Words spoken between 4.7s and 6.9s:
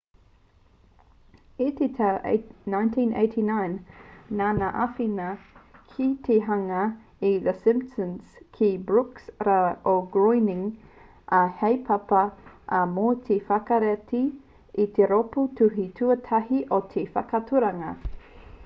i āwhina ki te hanga